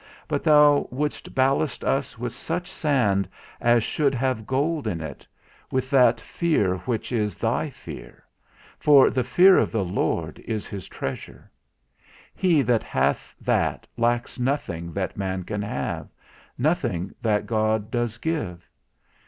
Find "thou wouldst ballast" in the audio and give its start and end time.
0.43-1.83